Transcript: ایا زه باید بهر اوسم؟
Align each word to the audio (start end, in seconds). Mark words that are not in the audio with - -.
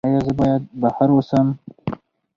ایا 0.07 0.19
زه 0.27 0.33
باید 0.39 0.63
بهر 0.81 1.09
اوسم؟ 1.15 1.47